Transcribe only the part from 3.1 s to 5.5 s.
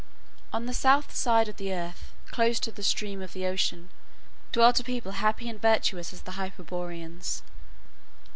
of Ocean, dwelt a people happy